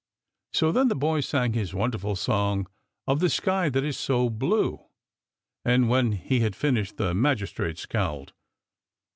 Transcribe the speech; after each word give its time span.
So 0.53 0.71
then 0.71 0.87
the 0.87 0.95
boy 0.95 1.19
sang 1.19 1.53
his 1.53 1.75
wonderful 1.75 2.15
song 2.15 2.65
of 3.05 3.19
the 3.19 3.29
sky 3.29 3.69
that 3.69 3.83
is 3.83 3.99
so 3.99 4.31
blue. 4.31 4.87
And 5.63 5.89
when 5.89 6.13
he 6.13 6.39
had 6.39 6.55
finished 6.55 6.97
the 6.97 7.13
magistrate 7.13 7.77
scowled. 7.77 8.33